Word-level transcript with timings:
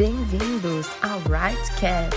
Bem-vindos 0.00 0.86
ao 1.02 1.18
Rightcast. 1.28 2.16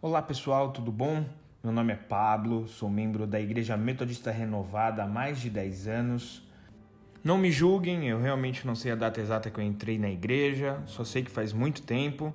Olá 0.00 0.22
pessoal, 0.22 0.70
tudo 0.70 0.92
bom? 0.92 1.24
Meu 1.64 1.72
nome 1.72 1.94
é 1.94 1.96
Pablo, 1.96 2.68
sou 2.68 2.88
membro 2.88 3.26
da 3.26 3.40
Igreja 3.40 3.76
Metodista 3.76 4.30
Renovada 4.30 5.02
há 5.02 5.06
mais 5.08 5.40
de 5.40 5.50
10 5.50 5.88
anos. 5.88 6.51
Não 7.24 7.38
me 7.38 7.52
julguem, 7.52 8.08
eu 8.08 8.20
realmente 8.20 8.66
não 8.66 8.74
sei 8.74 8.90
a 8.90 8.96
data 8.96 9.20
exata 9.20 9.48
que 9.48 9.60
eu 9.60 9.62
entrei 9.62 9.96
na 9.96 10.10
igreja, 10.10 10.82
só 10.86 11.04
sei 11.04 11.22
que 11.22 11.30
faz 11.30 11.52
muito 11.52 11.82
tempo. 11.82 12.34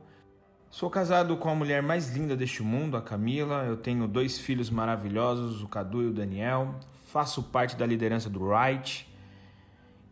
Sou 0.71 0.89
casado 0.89 1.35
com 1.35 1.49
a 1.49 1.55
mulher 1.55 1.83
mais 1.83 2.15
linda 2.15 2.37
deste 2.37 2.63
mundo, 2.63 2.95
a 2.95 3.01
Camila. 3.01 3.65
Eu 3.65 3.75
tenho 3.75 4.07
dois 4.07 4.39
filhos 4.39 4.69
maravilhosos, 4.69 5.61
o 5.61 5.67
Cadu 5.67 6.03
e 6.03 6.05
o 6.07 6.13
Daniel. 6.13 6.75
Faço 7.07 7.43
parte 7.43 7.75
da 7.75 7.85
liderança 7.85 8.29
do 8.29 8.49
Right 8.49 9.05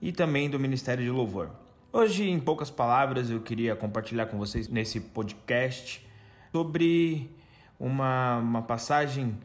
e 0.01 0.11
também 0.11 0.49
do 0.49 0.59
Ministério 0.59 1.03
de 1.03 1.09
Louvor. 1.09 1.51
Hoje, 1.93 2.29
em 2.29 2.39
poucas 2.39 2.69
palavras, 2.69 3.29
eu 3.29 3.39
queria 3.39 3.77
compartilhar 3.77 4.25
com 4.25 4.37
vocês 4.37 4.67
nesse 4.67 4.99
podcast 4.99 6.05
sobre 6.51 7.31
uma, 7.79 8.39
uma 8.39 8.61
passagem 8.61 9.37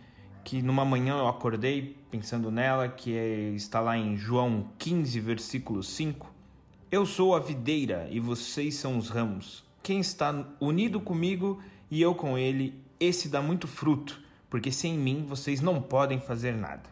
que 0.45 0.63
numa 0.63 0.85
manhã 0.85 1.19
eu 1.19 1.29
acordei 1.29 1.97
pensando 2.11 2.51
nela, 2.51 2.89
que 2.89 3.17
é, 3.17 3.51
está 3.51 3.81
lá 3.81 3.97
em 3.97 4.17
João 4.17 4.71
15, 4.79 5.21
versículo 5.21 5.83
5. 5.83 6.33
Eu 6.91 7.07
sou 7.07 7.35
a 7.35 7.41
videira 7.41 8.09
e 8.11 8.19
vocês 8.19 8.75
são 8.75 8.99
os 8.99 9.09
ramos. 9.09 9.65
Quem 9.83 10.01
está 10.01 10.47
unido 10.61 11.01
comigo 11.01 11.63
e 11.91 12.01
eu 12.03 12.15
com 12.15 12.37
ele, 12.37 12.83
esse 12.99 13.29
dá 13.29 13.41
muito 13.41 13.67
fruto, 13.67 14.21
porque 14.49 14.71
sem 14.71 14.97
mim 14.97 15.25
vocês 15.27 15.61
não 15.61 15.81
podem 15.81 16.21
fazer 16.21 16.55
nada. 16.55 16.89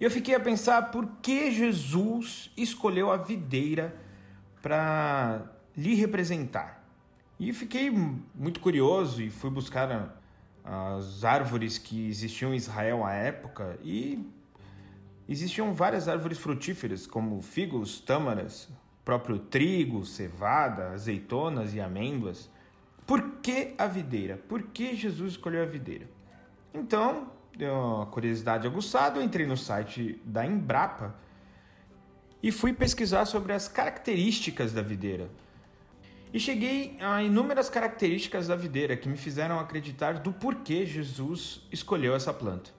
Eu 0.00 0.10
fiquei 0.10 0.34
a 0.34 0.40
pensar 0.40 0.90
por 0.90 1.06
que 1.22 1.50
Jesus 1.50 2.50
escolheu 2.56 3.10
a 3.10 3.16
videira 3.16 3.96
para 4.60 5.42
lhe 5.76 5.94
representar. 5.94 6.84
E 7.38 7.52
fiquei 7.52 7.90
muito 8.34 8.60
curioso 8.60 9.22
e 9.22 9.30
fui 9.30 9.50
buscar 9.50 10.21
as 10.64 11.24
árvores 11.24 11.78
que 11.78 12.08
existiam 12.08 12.52
em 12.52 12.56
Israel 12.56 13.04
à 13.04 13.12
época 13.12 13.78
e 13.82 14.30
existiam 15.28 15.72
várias 15.72 16.08
árvores 16.08 16.38
frutíferas, 16.38 17.06
como 17.06 17.40
figos, 17.42 18.00
tâmaras, 18.00 18.68
próprio 19.04 19.38
trigo, 19.38 20.04
cevada, 20.04 20.90
azeitonas 20.90 21.74
e 21.74 21.80
amêndoas. 21.80 22.50
Por 23.06 23.38
que 23.42 23.74
a 23.76 23.86
videira? 23.86 24.36
Por 24.36 24.62
que 24.62 24.94
Jesus 24.94 25.32
escolheu 25.32 25.62
a 25.62 25.66
videira? 25.66 26.08
Então, 26.72 27.30
deu 27.56 27.74
uma 27.74 28.06
curiosidade 28.06 28.66
aguçada, 28.66 29.18
eu 29.18 29.22
entrei 29.22 29.46
no 29.46 29.56
site 29.56 30.20
da 30.24 30.46
Embrapa 30.46 31.14
e 32.42 32.50
fui 32.50 32.72
pesquisar 32.72 33.24
sobre 33.24 33.52
as 33.52 33.68
características 33.68 34.72
da 34.72 34.82
videira. 34.82 35.30
E 36.32 36.40
cheguei 36.40 36.96
a 36.98 37.22
inúmeras 37.22 37.68
características 37.68 38.48
da 38.48 38.56
videira 38.56 38.96
que 38.96 39.06
me 39.06 39.18
fizeram 39.18 39.60
acreditar 39.60 40.14
do 40.14 40.32
porquê 40.32 40.86
Jesus 40.86 41.60
escolheu 41.70 42.14
essa 42.14 42.32
planta. 42.32 42.70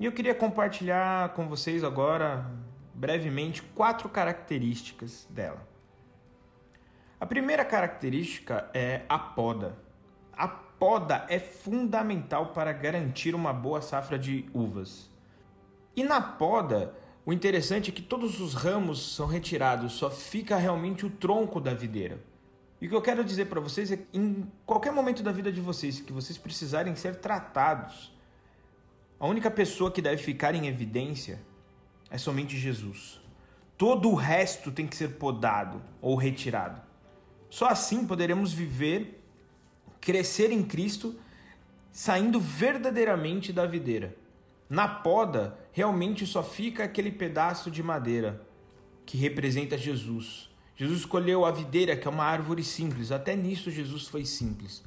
E 0.00 0.06
eu 0.06 0.12
queria 0.12 0.34
compartilhar 0.34 1.28
com 1.34 1.46
vocês 1.46 1.84
agora, 1.84 2.50
brevemente, 2.94 3.60
quatro 3.62 4.08
características 4.08 5.26
dela. 5.28 5.68
A 7.20 7.26
primeira 7.26 7.66
característica 7.66 8.70
é 8.72 9.02
a 9.10 9.18
poda. 9.18 9.76
A 10.32 10.48
poda 10.48 11.26
é 11.28 11.38
fundamental 11.38 12.46
para 12.46 12.72
garantir 12.72 13.34
uma 13.34 13.52
boa 13.52 13.82
safra 13.82 14.18
de 14.18 14.46
uvas. 14.54 15.10
E 15.94 16.02
na 16.02 16.22
poda, 16.22 16.94
o 17.26 17.32
interessante 17.32 17.90
é 17.90 17.94
que 17.94 18.00
todos 18.00 18.40
os 18.40 18.54
ramos 18.54 19.14
são 19.14 19.26
retirados, 19.26 19.92
só 19.92 20.10
fica 20.10 20.56
realmente 20.56 21.04
o 21.04 21.10
tronco 21.10 21.60
da 21.60 21.74
videira. 21.74 22.31
E 22.82 22.86
o 22.86 22.88
que 22.88 22.96
eu 22.96 23.00
quero 23.00 23.22
dizer 23.22 23.44
para 23.44 23.60
vocês 23.60 23.92
é 23.92 23.96
que 23.96 24.06
em 24.12 24.44
qualquer 24.66 24.90
momento 24.90 25.22
da 25.22 25.30
vida 25.30 25.52
de 25.52 25.60
vocês 25.60 26.00
que 26.00 26.12
vocês 26.12 26.36
precisarem 26.36 26.96
ser 26.96 27.14
tratados, 27.14 28.12
a 29.20 29.26
única 29.28 29.48
pessoa 29.52 29.88
que 29.88 30.02
deve 30.02 30.20
ficar 30.20 30.52
em 30.52 30.66
evidência 30.66 31.40
é 32.10 32.18
somente 32.18 32.58
Jesus. 32.58 33.20
Todo 33.78 34.10
o 34.10 34.16
resto 34.16 34.72
tem 34.72 34.84
que 34.84 34.96
ser 34.96 35.10
podado 35.10 35.80
ou 36.00 36.16
retirado. 36.16 36.82
Só 37.48 37.68
assim 37.68 38.04
poderemos 38.04 38.52
viver, 38.52 39.22
crescer 40.00 40.50
em 40.50 40.64
Cristo, 40.64 41.14
saindo 41.92 42.40
verdadeiramente 42.40 43.52
da 43.52 43.64
videira. 43.64 44.16
Na 44.68 44.88
poda, 44.88 45.56
realmente 45.70 46.26
só 46.26 46.42
fica 46.42 46.82
aquele 46.82 47.12
pedaço 47.12 47.70
de 47.70 47.80
madeira 47.80 48.44
que 49.06 49.16
representa 49.16 49.78
Jesus 49.78 50.51
Jesus 50.74 51.00
escolheu 51.00 51.44
a 51.44 51.50
videira, 51.50 51.96
que 51.96 52.08
é 52.08 52.10
uma 52.10 52.24
árvore 52.24 52.64
simples, 52.64 53.12
até 53.12 53.36
nisso 53.36 53.70
Jesus 53.70 54.06
foi 54.06 54.24
simples, 54.24 54.82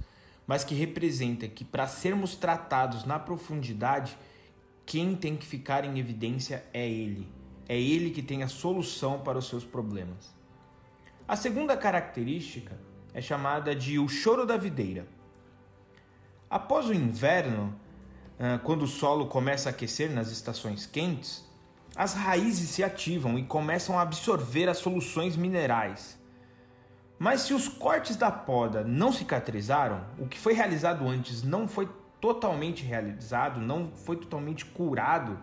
mas 0.47 0.63
que 0.63 0.75
representa 0.75 1.47
que 1.47 1.63
para 1.63 1.87
sermos 1.87 2.35
tratados 2.35 3.05
na 3.05 3.19
profundidade, 3.19 4.17
quem 4.85 5.15
tem 5.15 5.35
que 5.35 5.45
ficar 5.45 5.85
em 5.85 5.99
evidência 5.99 6.65
é 6.73 6.87
Ele. 6.87 7.27
É 7.67 7.79
Ele 7.79 8.11
que 8.11 8.21
tem 8.21 8.43
a 8.43 8.47
solução 8.47 9.19
para 9.19 9.37
os 9.37 9.47
seus 9.47 9.63
problemas. 9.63 10.35
A 11.27 11.35
segunda 11.35 11.75
característica 11.75 12.79
é 13.13 13.21
chamada 13.21 13.75
de 13.75 13.97
o 13.97 14.07
choro 14.07 14.45
da 14.45 14.57
videira. 14.57 15.07
Após 16.49 16.87
o 16.87 16.93
inverno, 16.93 17.73
quando 18.63 18.83
o 18.83 18.87
solo 18.87 19.25
começa 19.25 19.69
a 19.69 19.71
aquecer 19.71 20.11
nas 20.11 20.29
estações 20.29 20.85
quentes, 20.85 21.43
as 21.95 22.13
raízes 22.13 22.69
se 22.69 22.83
ativam 22.83 23.39
e 23.39 23.43
começam 23.43 23.97
a 23.97 24.01
absorver 24.01 24.67
as 24.67 24.79
soluções 24.79 25.37
minerais. 25.37 26.19
Mas 27.17 27.41
se 27.41 27.53
os 27.53 27.69
cortes 27.69 28.17
da 28.17 28.29
poda 28.29 28.83
não 28.83 29.13
cicatrizaram, 29.13 30.05
o 30.19 30.27
que 30.27 30.37
foi 30.37 30.53
realizado 30.53 31.07
antes 31.07 31.41
não 31.41 31.67
foi 31.67 31.87
totalmente 32.19 32.83
realizado, 32.83 33.61
não 33.61 33.91
foi 33.91 34.17
totalmente 34.17 34.65
curado, 34.65 35.39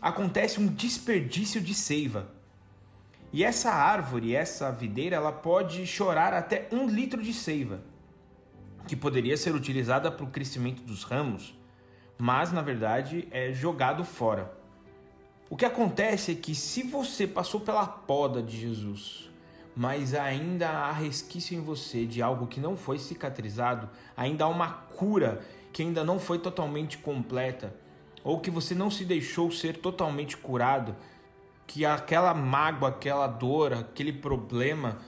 acontece 0.00 0.60
um 0.60 0.66
desperdício 0.66 1.60
de 1.60 1.72
seiva. 1.72 2.28
E 3.32 3.42
essa 3.42 3.70
árvore, 3.70 4.34
essa 4.34 4.70
videira, 4.70 5.16
ela 5.16 5.32
pode 5.32 5.86
chorar 5.86 6.34
até 6.34 6.68
um 6.70 6.86
litro 6.86 7.22
de 7.22 7.32
seiva, 7.32 7.80
que 8.86 8.94
poderia 8.94 9.36
ser 9.36 9.54
utilizada 9.54 10.10
para 10.10 10.24
o 10.24 10.30
crescimento 10.30 10.82
dos 10.82 11.04
ramos, 11.04 11.58
mas 12.18 12.52
na 12.52 12.60
verdade 12.60 13.26
é 13.30 13.52
jogado 13.52 14.04
fora. 14.04 14.65
O 15.48 15.56
que 15.56 15.64
acontece 15.64 16.32
é 16.32 16.34
que 16.34 16.56
se 16.56 16.82
você 16.82 17.24
passou 17.24 17.60
pela 17.60 17.86
poda 17.86 18.42
de 18.42 18.60
Jesus, 18.60 19.30
mas 19.76 20.12
ainda 20.12 20.68
há 20.68 20.90
resquício 20.90 21.56
em 21.56 21.60
você 21.60 22.04
de 22.04 22.20
algo 22.20 22.48
que 22.48 22.58
não 22.58 22.76
foi 22.76 22.98
cicatrizado, 22.98 23.88
ainda 24.16 24.44
há 24.44 24.48
uma 24.48 24.68
cura 24.72 25.46
que 25.72 25.82
ainda 25.82 26.02
não 26.02 26.18
foi 26.18 26.40
totalmente 26.40 26.98
completa, 26.98 27.72
ou 28.24 28.40
que 28.40 28.50
você 28.50 28.74
não 28.74 28.90
se 28.90 29.04
deixou 29.04 29.48
ser 29.52 29.76
totalmente 29.76 30.36
curado, 30.36 30.96
que 31.64 31.86
aquela 31.86 32.34
mágoa, 32.34 32.88
aquela 32.88 33.28
dor, 33.28 33.72
aquele 33.72 34.12
problema 34.12 34.98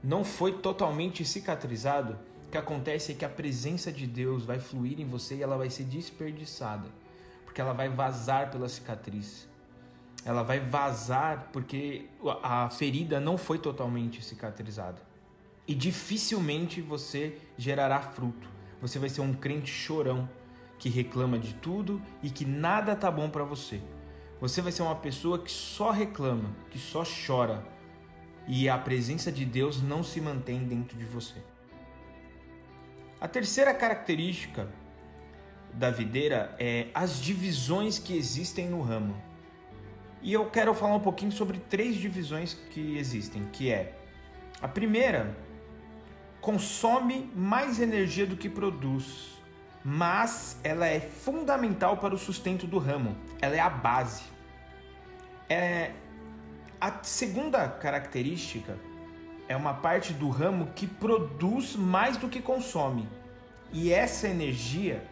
não 0.00 0.22
foi 0.22 0.52
totalmente 0.52 1.24
cicatrizado, 1.24 2.16
o 2.46 2.50
que 2.52 2.58
acontece 2.58 3.10
é 3.10 3.14
que 3.16 3.24
a 3.24 3.28
presença 3.28 3.90
de 3.90 4.06
Deus 4.06 4.44
vai 4.44 4.60
fluir 4.60 5.00
em 5.00 5.08
você 5.08 5.34
e 5.34 5.42
ela 5.42 5.58
vai 5.58 5.70
ser 5.70 5.82
desperdiçada, 5.82 6.88
porque 7.44 7.60
ela 7.60 7.72
vai 7.72 7.88
vazar 7.88 8.52
pela 8.52 8.68
cicatriz 8.68 9.48
ela 10.24 10.42
vai 10.42 10.60
vazar 10.60 11.48
porque 11.52 12.06
a 12.42 12.68
ferida 12.68 13.20
não 13.20 13.38
foi 13.38 13.58
totalmente 13.58 14.22
cicatrizada. 14.22 15.00
E 15.66 15.74
dificilmente 15.74 16.80
você 16.80 17.38
gerará 17.56 18.00
fruto. 18.00 18.48
Você 18.80 18.98
vai 18.98 19.08
ser 19.08 19.20
um 19.20 19.34
crente 19.34 19.70
chorão 19.70 20.28
que 20.78 20.88
reclama 20.88 21.38
de 21.38 21.54
tudo 21.54 22.00
e 22.22 22.30
que 22.30 22.44
nada 22.44 22.94
tá 22.94 23.10
bom 23.10 23.28
para 23.28 23.44
você. 23.44 23.80
Você 24.40 24.62
vai 24.62 24.70
ser 24.70 24.82
uma 24.82 24.94
pessoa 24.94 25.38
que 25.38 25.50
só 25.50 25.90
reclama, 25.90 26.54
que 26.70 26.78
só 26.78 27.02
chora 27.26 27.66
e 28.46 28.68
a 28.68 28.78
presença 28.78 29.30
de 29.30 29.44
Deus 29.44 29.82
não 29.82 30.02
se 30.02 30.20
mantém 30.20 30.64
dentro 30.64 30.96
de 30.96 31.04
você. 31.04 31.36
A 33.20 33.28
terceira 33.28 33.74
característica 33.74 34.68
da 35.74 35.90
videira 35.90 36.56
é 36.58 36.88
as 36.94 37.20
divisões 37.20 37.98
que 37.98 38.16
existem 38.16 38.68
no 38.68 38.80
ramo. 38.80 39.27
E 40.20 40.32
eu 40.32 40.50
quero 40.50 40.74
falar 40.74 40.96
um 40.96 41.00
pouquinho 41.00 41.32
sobre 41.32 41.58
três 41.58 41.96
divisões 41.96 42.54
que 42.70 42.98
existem, 42.98 43.44
que 43.52 43.70
é 43.70 43.94
a 44.60 44.66
primeira 44.66 45.36
consome 46.40 47.30
mais 47.34 47.80
energia 47.80 48.26
do 48.26 48.36
que 48.36 48.48
produz, 48.48 49.38
mas 49.84 50.58
ela 50.64 50.86
é 50.86 51.00
fundamental 51.00 51.96
para 51.96 52.14
o 52.14 52.18
sustento 52.18 52.66
do 52.66 52.78
ramo. 52.78 53.16
Ela 53.40 53.56
é 53.56 53.60
a 53.60 53.70
base. 53.70 54.24
É 55.48 55.92
a 56.80 57.02
segunda 57.02 57.68
característica 57.68 58.78
é 59.48 59.56
uma 59.56 59.74
parte 59.74 60.12
do 60.12 60.28
ramo 60.28 60.68
que 60.76 60.86
produz 60.86 61.74
mais 61.74 62.16
do 62.16 62.28
que 62.28 62.40
consome. 62.40 63.08
E 63.72 63.92
essa 63.92 64.28
energia 64.28 65.02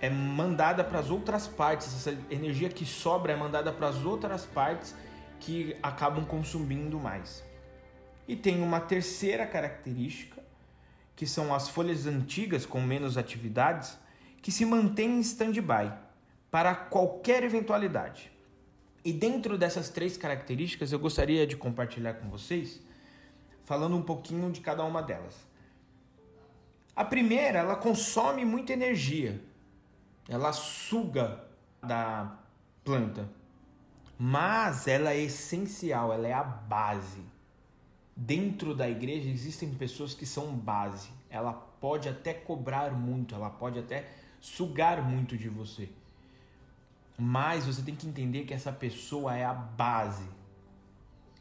é 0.00 0.10
mandada 0.10 0.84
para 0.84 0.98
as 0.98 1.10
outras 1.10 1.46
partes, 1.46 1.86
essa 1.88 2.18
energia 2.30 2.68
que 2.68 2.84
sobra 2.84 3.32
é 3.32 3.36
mandada 3.36 3.72
para 3.72 3.88
as 3.88 4.04
outras 4.04 4.44
partes 4.44 4.94
que 5.40 5.76
acabam 5.82 6.24
consumindo 6.24 6.98
mais. 6.98 7.44
E 8.28 8.36
tem 8.36 8.62
uma 8.62 8.80
terceira 8.80 9.46
característica, 9.46 10.42
que 11.14 11.26
são 11.26 11.54
as 11.54 11.68
folhas 11.68 12.06
antigas 12.06 12.66
com 12.66 12.80
menos 12.80 13.16
atividades, 13.16 13.98
que 14.42 14.52
se 14.52 14.66
mantêm 14.66 15.16
em 15.16 15.20
stand-by 15.20 15.92
para 16.50 16.74
qualquer 16.74 17.42
eventualidade. 17.42 18.30
E 19.04 19.12
dentro 19.12 19.56
dessas 19.56 19.88
três 19.88 20.16
características, 20.16 20.92
eu 20.92 20.98
gostaria 20.98 21.46
de 21.46 21.56
compartilhar 21.56 22.14
com 22.14 22.28
vocês, 22.28 22.80
falando 23.64 23.96
um 23.96 24.02
pouquinho 24.02 24.50
de 24.50 24.60
cada 24.60 24.84
uma 24.84 25.02
delas. 25.02 25.46
A 26.94 27.04
primeira, 27.04 27.60
ela 27.60 27.76
consome 27.76 28.44
muita 28.44 28.72
energia, 28.72 29.40
ela 30.28 30.52
suga 30.52 31.44
da 31.82 32.38
planta, 32.84 33.28
mas 34.18 34.86
ela 34.86 35.12
é 35.12 35.20
essencial, 35.20 36.12
ela 36.12 36.26
é 36.26 36.32
a 36.32 36.42
base. 36.42 37.22
Dentro 38.16 38.74
da 38.74 38.88
igreja 38.88 39.28
existem 39.28 39.74
pessoas 39.74 40.14
que 40.14 40.24
são 40.24 40.56
base. 40.56 41.10
Ela 41.28 41.52
pode 41.52 42.08
até 42.08 42.32
cobrar 42.32 42.92
muito, 42.92 43.34
ela 43.34 43.50
pode 43.50 43.78
até 43.78 44.08
sugar 44.40 45.02
muito 45.02 45.36
de 45.36 45.48
você. 45.48 45.88
Mas 47.18 47.66
você 47.66 47.82
tem 47.82 47.94
que 47.94 48.06
entender 48.06 48.44
que 48.44 48.54
essa 48.54 48.72
pessoa 48.72 49.36
é 49.36 49.44
a 49.44 49.54
base. 49.54 50.28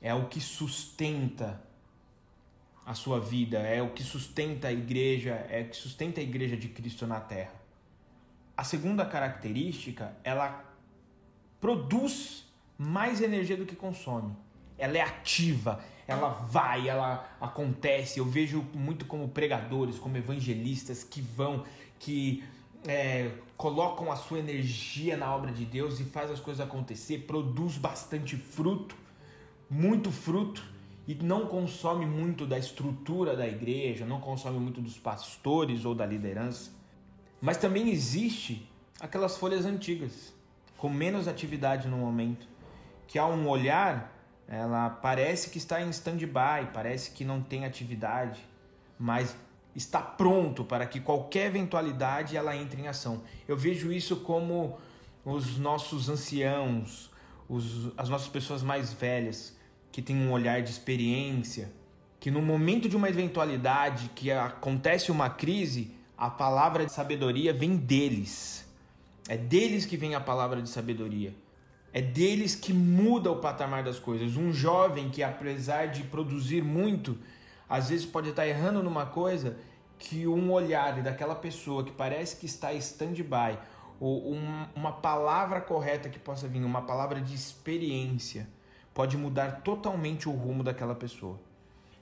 É 0.02 0.14
o 0.14 0.28
que 0.28 0.40
sustenta 0.40 1.62
a 2.86 2.94
sua 2.94 3.20
vida, 3.20 3.58
é 3.58 3.81
o 3.81 3.92
que 3.92 4.04
sustenta 4.04 4.68
a 4.68 4.72
igreja, 4.72 5.31
é 5.50 5.62
o 5.64 5.70
que 5.70 5.76
sustenta 5.76 6.20
a 6.20 6.24
igreja 6.24 6.56
de 6.56 6.68
Cristo 6.68 7.08
na 7.08 7.20
terra. 7.20 7.65
A 8.57 8.63
segunda 8.63 9.06
característica, 9.06 10.16
ela 10.24 10.63
produz 11.60 12.46
mais 12.78 13.22
energia 13.22 13.57
do 13.57 13.66
que 13.66 13.75
consome. 13.75 14.36
Ela 14.78 14.98
é 14.98 15.02
ativa, 15.02 15.81
ela 16.07 16.30
vai, 16.30 16.88
ela 16.88 17.30
acontece. 17.40 18.19
Eu 18.19 18.25
vejo 18.25 18.66
muito 18.74 19.06
como 19.06 19.30
pregadores, 19.30 19.98
como 19.98 20.18
evangelistas 20.18 21.04
que 21.04 21.22
vão, 21.22 21.63
que 22.00 22.44
é, 22.88 23.31
colocam 23.57 24.12
a 24.12 24.16
sua 24.16 24.40
energia 24.40 25.18
na 25.18 25.34
obra 25.34 25.52
de 25.52 25.66
Deus 25.66 26.00
e 26.00 26.04
faz 26.04 26.30
as 26.30 26.40
coisas 26.40 26.66
acontecer, 26.66 27.19
produz 27.19 27.78
bastante 27.78 28.36
fruto, 28.36 28.96
muito 29.69 30.12
fruto 30.12 30.63
e 31.07 31.16
não 31.16 31.48
consome 31.48 32.06
muito 32.06 32.46
da 32.46 32.57
estrutura 32.57 33.36
da 33.36 33.48
igreja, 33.48 34.06
não 34.06 34.19
consome 34.19 34.60
muito 34.60 34.81
dos 34.81 34.98
pastores 34.98 35.86
ou 35.86 35.96
da 35.96 36.06
liderança. 36.06 36.72
Mas 37.45 37.57
também 37.57 37.92
existe 37.92 38.68
aquelas 39.00 39.38
folhas 39.38 39.68
antigas, 39.68 40.33
com 40.80 40.89
menos 40.89 41.27
atividade 41.27 41.88
no 41.88 41.95
momento, 41.95 42.47
que 43.07 43.19
ao 43.19 43.33
um 43.33 43.47
olhar 43.47 44.12
ela 44.47 44.89
parece 44.89 45.51
que 45.51 45.59
está 45.59 45.80
em 45.80 45.88
stand-by, 45.92 46.71
parece 46.74 47.12
que 47.12 47.24
não 47.24 47.44
tem 47.44 47.63
atividade, 47.63 48.44
mas 48.97 49.38
está 49.75 50.01
pronto 50.01 50.63
para 50.63 50.88
que 50.88 51.00
qualquer 51.00 51.45
eventualidade 51.45 52.36
ela 52.36 52.56
entre 52.56 52.81
em 52.81 52.88
ação. 52.88 53.21
Eu 53.47 53.56
vejo 53.56 53.92
isso 53.92 54.15
como 54.21 54.80
os 55.24 55.56
nossos 55.59 56.09
anciãos, 56.09 57.12
os, 57.47 57.92
as 57.95 58.09
nossas 58.09 58.27
pessoas 58.27 58.63
mais 58.63 58.92
velhas, 58.92 59.56
que 59.92 60.01
têm 60.01 60.15
um 60.15 60.31
olhar 60.31 60.63
de 60.63 60.71
experiência, 60.71 61.71
que 62.19 62.31
no 62.31 62.42
momento 62.42 62.89
de 62.89 62.95
uma 62.95 63.07
eventualidade, 63.07 64.09
que 64.15 64.31
acontece 64.31 65.12
uma 65.12 65.30
crise, 65.30 65.94
a 66.18 66.30
palavra 66.30 66.86
de 66.86 66.92
sabedoria 66.92 67.54
vem 67.54 67.76
deles. 67.76 68.66
É 69.28 69.36
deles 69.36 69.86
que 69.86 69.98
vem 69.98 70.16
a 70.16 70.22
palavra 70.22 70.62
de 70.62 70.70
sabedoria. 70.70 71.34
É 71.92 72.02
deles 72.02 72.56
que 72.56 72.74
muda 72.74 73.32
o 73.32 73.38
patamar 73.38 73.84
das 73.84 74.00
coisas. 74.00 74.36
Um 74.36 74.52
jovem 74.52 75.10
que, 75.10 75.24
apesar 75.24 75.88
de 75.88 76.04
produzir 76.04 76.64
muito, 76.64 77.18
às 77.70 77.90
vezes 77.90 78.06
pode 78.06 78.30
estar 78.30 78.48
errando 78.48 78.84
numa 78.84 79.06
coisa 79.06 79.58
que 79.98 80.28
um 80.28 80.52
olhar 80.52 81.02
daquela 81.02 81.36
pessoa 81.36 81.84
que 81.84 81.92
parece 81.92 82.36
que 82.36 82.46
está 82.46 82.74
stand-by, 82.74 83.58
ou 84.00 84.34
um, 84.34 84.66
uma 84.76 84.92
palavra 84.92 85.62
correta 85.62 86.10
que 86.10 86.20
possa 86.20 86.48
vir, 86.48 86.64
uma 86.64 86.82
palavra 86.82 87.22
de 87.22 87.34
experiência, 87.34 88.48
pode 88.94 89.18
mudar 89.18 89.62
totalmente 89.62 90.28
o 90.28 90.34
rumo 90.34 90.64
daquela 90.64 90.96
pessoa. 90.96 91.40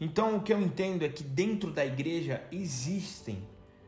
Então, 0.02 0.36
o 0.36 0.42
que 0.42 0.52
eu 0.52 0.60
entendo 0.60 1.04
é 1.04 1.10
que 1.10 1.24
dentro 1.24 1.72
da 1.72 1.86
igreja 1.86 2.44
existem 2.52 3.44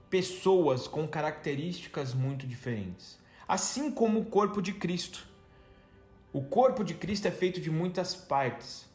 pessoas 0.09 0.87
com 0.87 1.07
características 1.07 2.13
muito 2.13 2.45
diferentes, 2.45 3.19
assim 3.47 3.91
como 3.91 4.19
o 4.19 4.25
corpo 4.25 4.61
de 4.61 4.73
Cristo. 4.73 5.27
O 6.31 6.41
corpo 6.41 6.83
de 6.83 6.93
Cristo 6.93 7.27
é 7.27 7.31
feito 7.31 7.61
de 7.61 7.71
muitas 7.71 8.15
partes. 8.15 8.85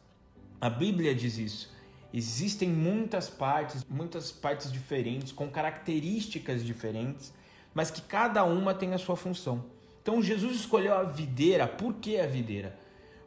A 0.59 0.69
Bíblia 0.69 1.15
diz 1.15 1.37
isso. 1.37 1.71
Existem 2.13 2.69
muitas 2.69 3.29
partes, 3.29 3.85
muitas 3.89 4.31
partes 4.31 4.71
diferentes, 4.71 5.31
com 5.31 5.49
características 5.49 6.63
diferentes, 6.63 7.33
mas 7.73 7.89
que 7.89 8.01
cada 8.01 8.43
uma 8.43 8.73
tem 8.73 8.93
a 8.93 8.97
sua 8.97 9.15
função. 9.15 9.65
Então 10.01 10.21
Jesus 10.21 10.55
escolheu 10.55 10.93
a 10.93 11.03
videira, 11.03 11.67
por 11.67 11.95
que 11.95 12.19
a 12.19 12.27
videira? 12.27 12.77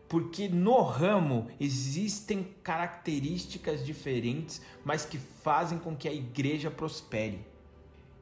Porque 0.08 0.48
no 0.48 0.82
ramo 0.82 1.48
existem 1.58 2.54
características 2.62 3.84
diferentes, 3.84 4.60
mas 4.84 5.04
que 5.04 5.18
fazem 5.18 5.78
com 5.78 5.96
que 5.96 6.08
a 6.08 6.12
igreja 6.12 6.70
prospere. 6.70 7.44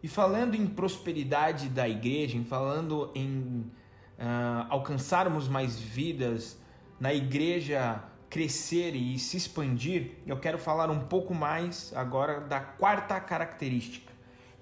E 0.02 0.08
falando 0.08 0.54
em 0.56 0.66
prosperidade 0.66 1.69
da 1.69 1.88
igreja, 1.88 2.37
em 2.37 2.44
falando 2.44 3.12
em 3.14 3.70
uh, 4.19 4.66
alcançarmos 4.69 5.46
mais 5.46 5.78
vidas, 5.78 6.58
na 6.99 7.14
igreja 7.14 8.02
crescer 8.28 8.96
e 8.96 9.19
se 9.19 9.37
expandir, 9.37 10.12
eu 10.26 10.38
quero 10.38 10.58
falar 10.58 10.90
um 10.90 11.00
pouco 11.00 11.34
mais 11.34 11.93
agora 11.94 12.40
da 12.40 12.60
quarta 12.60 13.20
característica, 13.20 14.12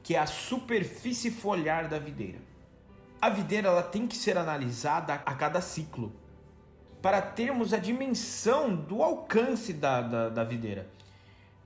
que 0.02 0.14
é 0.14 0.18
a 0.18 0.26
superfície 0.26 1.30
foliar 1.30 1.88
da 1.88 1.98
videira. 1.98 2.38
A 3.20 3.30
videira 3.30 3.68
ela 3.68 3.82
tem 3.82 4.06
que 4.06 4.16
ser 4.16 4.36
analisada 4.36 5.14
a 5.14 5.34
cada 5.34 5.60
ciclo 5.60 6.12
para 7.00 7.22
termos 7.22 7.72
a 7.72 7.78
dimensão 7.78 8.74
do 8.74 9.02
alcance 9.02 9.72
da, 9.72 10.02
da, 10.02 10.28
da 10.28 10.44
videira. 10.44 10.86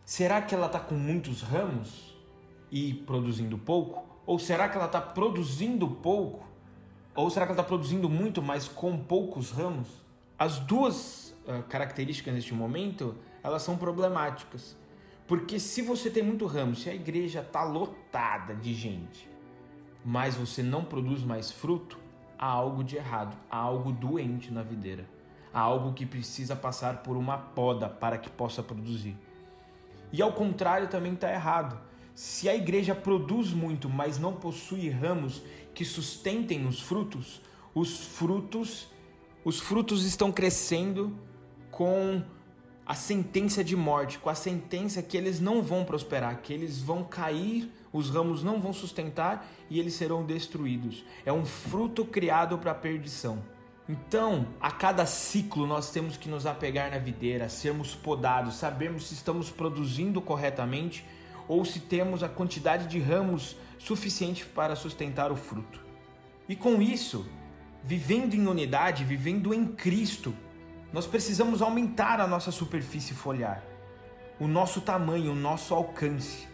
Será 0.04 0.42
que 0.42 0.54
ela 0.54 0.66
está 0.66 0.78
com 0.78 0.94
muitos 0.94 1.42
ramos 1.42 2.13
e 2.70 2.94
produzindo 2.94 3.58
pouco? 3.58 4.04
Ou 4.26 4.38
será 4.38 4.68
que 4.68 4.76
ela 4.76 4.86
está 4.86 5.00
produzindo 5.00 5.88
pouco 5.88 6.54
ou 7.14 7.30
será 7.30 7.46
que 7.46 7.52
ela 7.52 7.60
está 7.60 7.68
produzindo 7.68 8.10
muito, 8.10 8.42
mas 8.42 8.66
com 8.66 8.98
poucos 8.98 9.52
ramos? 9.52 9.88
As 10.36 10.58
duas 10.58 11.36
uh, 11.46 11.62
características 11.68 12.34
neste 12.34 12.52
momento, 12.52 13.14
elas 13.42 13.62
são 13.62 13.76
problemáticas. 13.76 14.76
Porque 15.26 15.60
se 15.60 15.80
você 15.80 16.10
tem 16.10 16.24
muito 16.24 16.44
ramo, 16.44 16.74
se 16.74 16.90
a 16.90 16.94
igreja 16.94 17.40
está 17.40 17.62
lotada 17.62 18.54
de 18.54 18.74
gente, 18.74 19.28
mas 20.04 20.34
você 20.34 20.60
não 20.60 20.84
produz 20.84 21.22
mais 21.22 21.52
fruto, 21.52 21.98
há 22.36 22.46
algo 22.46 22.82
de 22.82 22.96
errado, 22.96 23.36
há 23.48 23.58
algo 23.58 23.92
doente 23.92 24.52
na 24.52 24.62
videira. 24.62 25.08
Há 25.52 25.60
algo 25.60 25.92
que 25.92 26.04
precisa 26.04 26.56
passar 26.56 27.04
por 27.04 27.16
uma 27.16 27.38
poda 27.38 27.88
para 27.88 28.18
que 28.18 28.28
possa 28.28 28.60
produzir. 28.60 29.16
E 30.12 30.20
ao 30.20 30.32
contrário 30.32 30.88
também 30.88 31.14
está 31.14 31.32
errado. 31.32 31.78
Se 32.14 32.48
a 32.48 32.54
igreja 32.54 32.94
produz 32.94 33.52
muito, 33.52 33.88
mas 33.88 34.18
não 34.18 34.34
possui 34.34 34.88
ramos 34.88 35.42
que 35.74 35.84
sustentem 35.84 36.64
os 36.64 36.80
frutos, 36.80 37.40
os 37.74 38.04
frutos, 38.04 38.86
os 39.44 39.58
frutos 39.58 40.04
estão 40.04 40.30
crescendo 40.30 41.12
com 41.72 42.22
a 42.86 42.94
sentença 42.94 43.64
de 43.64 43.74
morte, 43.74 44.20
com 44.20 44.30
a 44.30 44.34
sentença 44.34 45.02
que 45.02 45.16
eles 45.16 45.40
não 45.40 45.60
vão 45.60 45.84
prosperar, 45.84 46.40
que 46.40 46.52
eles 46.52 46.80
vão 46.80 47.02
cair, 47.02 47.68
os 47.92 48.10
ramos 48.10 48.44
não 48.44 48.60
vão 48.60 48.72
sustentar 48.72 49.50
e 49.68 49.80
eles 49.80 49.94
serão 49.94 50.24
destruídos. 50.24 51.04
É 51.26 51.32
um 51.32 51.44
fruto 51.44 52.04
criado 52.04 52.58
para 52.58 52.70
a 52.70 52.76
perdição. 52.76 53.42
Então, 53.88 54.46
a 54.60 54.70
cada 54.70 55.04
ciclo 55.04 55.66
nós 55.66 55.90
temos 55.90 56.16
que 56.16 56.28
nos 56.28 56.46
apegar 56.46 56.90
na 56.90 56.98
videira, 56.98 57.48
sermos 57.48 57.94
podados, 57.94 58.54
sabermos 58.54 59.08
se 59.08 59.14
estamos 59.14 59.50
produzindo 59.50 60.20
corretamente 60.22 61.04
ou 61.48 61.64
se 61.64 61.80
temos 61.80 62.22
a 62.22 62.28
quantidade 62.28 62.86
de 62.86 62.98
ramos 62.98 63.56
suficiente 63.78 64.44
para 64.44 64.76
sustentar 64.76 65.30
o 65.30 65.36
fruto. 65.36 65.80
E 66.48 66.56
com 66.56 66.80
isso, 66.80 67.26
vivendo 67.82 68.34
em 68.34 68.46
unidade, 68.46 69.04
vivendo 69.04 69.52
em 69.52 69.66
Cristo, 69.66 70.34
nós 70.92 71.06
precisamos 71.06 71.60
aumentar 71.60 72.20
a 72.20 72.26
nossa 72.26 72.50
superfície 72.50 73.14
foliar, 73.14 73.62
o 74.38 74.46
nosso 74.46 74.80
tamanho, 74.80 75.32
o 75.32 75.36
nosso 75.36 75.74
alcance. 75.74 76.46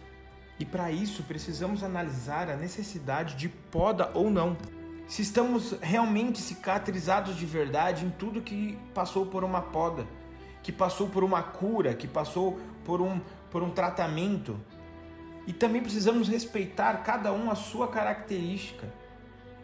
E 0.59 0.65
para 0.65 0.91
isso 0.91 1.23
precisamos 1.23 1.83
analisar 1.83 2.49
a 2.49 2.55
necessidade 2.55 3.35
de 3.35 3.49
poda 3.49 4.11
ou 4.13 4.29
não. 4.29 4.57
Se 5.07 5.21
estamos 5.21 5.75
realmente 5.81 6.39
cicatrizados 6.39 7.35
de 7.35 7.45
verdade 7.45 8.05
em 8.05 8.09
tudo 8.09 8.41
que 8.41 8.77
passou 8.93 9.25
por 9.25 9.43
uma 9.43 9.61
poda 9.61 10.05
que 10.63 10.71
passou 10.71 11.07
por 11.07 11.23
uma 11.23 11.41
cura, 11.41 11.93
que 11.93 12.07
passou 12.07 12.59
por 12.85 13.01
um, 13.01 13.19
por 13.49 13.63
um 13.63 13.71
tratamento. 13.71 14.59
E 15.47 15.53
também 15.53 15.81
precisamos 15.81 16.27
respeitar 16.27 17.03
cada 17.03 17.33
um 17.33 17.49
a 17.49 17.55
sua 17.55 17.87
característica. 17.87 18.91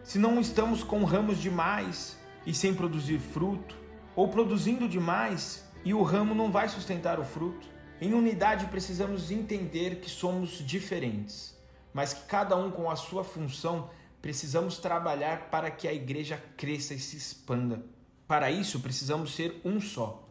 Se 0.02 0.18
não 0.18 0.40
estamos 0.40 0.82
com 0.82 1.04
ramos 1.04 1.38
demais 1.38 2.18
e 2.46 2.54
sem 2.54 2.74
produzir 2.74 3.18
fruto, 3.18 3.76
ou 4.18 4.26
produzindo 4.26 4.88
demais 4.88 5.64
e 5.84 5.94
o 5.94 6.02
ramo 6.02 6.34
não 6.34 6.50
vai 6.50 6.68
sustentar 6.68 7.20
o 7.20 7.24
fruto. 7.24 7.68
Em 8.00 8.12
unidade 8.12 8.66
precisamos 8.66 9.30
entender 9.30 10.00
que 10.00 10.10
somos 10.10 10.58
diferentes, 10.58 11.56
mas 11.94 12.12
que 12.12 12.26
cada 12.26 12.56
um 12.56 12.68
com 12.68 12.90
a 12.90 12.96
sua 12.96 13.22
função 13.22 13.90
precisamos 14.20 14.78
trabalhar 14.78 15.50
para 15.50 15.70
que 15.70 15.86
a 15.86 15.92
igreja 15.92 16.42
cresça 16.56 16.94
e 16.94 16.98
se 16.98 17.16
expanda. 17.16 17.80
Para 18.26 18.50
isso 18.50 18.80
precisamos 18.80 19.36
ser 19.36 19.60
um 19.64 19.80
só 19.80 20.28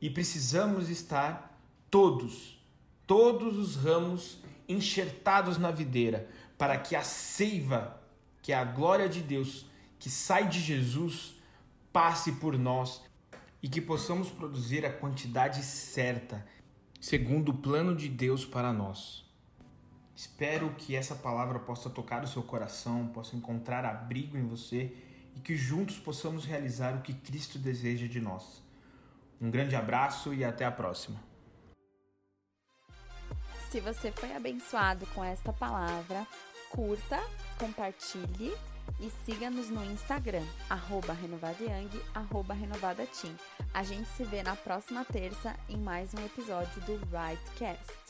e 0.00 0.08
precisamos 0.08 0.88
estar 0.88 1.60
todos, 1.90 2.58
todos 3.06 3.58
os 3.58 3.76
ramos 3.76 4.38
enxertados 4.68 5.58
na 5.58 5.70
videira, 5.70 6.28
para 6.58 6.78
que 6.78 6.96
a 6.96 7.02
seiva, 7.02 8.00
que 8.42 8.52
é 8.52 8.56
a 8.56 8.64
glória 8.64 9.08
de 9.08 9.20
Deus, 9.20 9.66
que 9.98 10.10
sai 10.10 10.48
de 10.48 10.60
Jesus, 10.60 11.36
passe 11.92 12.32
por 12.32 12.58
nós 12.58 13.02
e 13.62 13.68
que 13.68 13.80
possamos 13.80 14.30
produzir 14.30 14.84
a 14.84 14.92
quantidade 14.92 15.62
certa, 15.62 16.46
segundo 17.00 17.50
o 17.50 17.58
plano 17.58 17.94
de 17.94 18.08
Deus 18.08 18.44
para 18.44 18.72
nós. 18.72 19.24
Espero 20.14 20.74
que 20.78 20.96
essa 20.96 21.14
palavra 21.14 21.58
possa 21.58 21.90
tocar 21.90 22.24
o 22.24 22.26
seu 22.26 22.42
coração, 22.42 23.08
possa 23.08 23.36
encontrar 23.36 23.84
abrigo 23.84 24.36
em 24.36 24.46
você 24.46 24.96
e 25.34 25.40
que 25.40 25.54
juntos 25.54 25.98
possamos 25.98 26.46
realizar 26.46 26.96
o 26.96 27.02
que 27.02 27.12
Cristo 27.12 27.58
deseja 27.58 28.06
de 28.06 28.20
nós. 28.20 28.62
Um 29.38 29.50
grande 29.50 29.76
abraço 29.76 30.32
e 30.32 30.42
até 30.42 30.64
a 30.64 30.70
próxima. 30.70 31.20
Se 33.70 33.80
você 33.80 34.12
foi 34.12 34.34
abençoado 34.34 35.06
com 35.08 35.24
esta 35.24 35.52
palavra, 35.52 36.26
curta, 36.70 37.20
compartilhe 37.58 38.56
e 39.00 39.10
siga-nos 39.24 39.68
no 39.68 39.84
Instagram, 39.84 40.44
arroba 40.70 41.12
renovadayang, 41.12 41.90
arroba 42.14 42.54
renovadateam. 42.54 43.34
A 43.74 43.82
gente 43.82 44.08
se 44.10 44.24
vê 44.24 44.42
na 44.42 44.54
próxima 44.54 45.04
terça 45.04 45.54
em 45.68 45.78
mais 45.78 46.14
um 46.14 46.24
episódio 46.24 46.80
do 46.82 46.96
Rightcast. 47.10 48.05